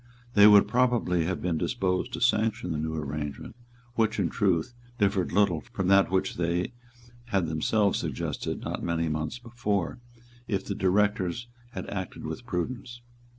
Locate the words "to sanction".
2.13-2.71